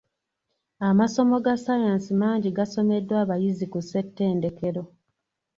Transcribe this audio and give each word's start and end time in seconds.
Amasomo 0.87 1.35
ga 1.45 1.55
ssaayansi 1.57 2.11
mangi 2.21 2.49
gasomeddwa 2.57 3.15
abayizi 3.23 3.65
ku 3.73 3.79
ssetendekero. 3.83 4.83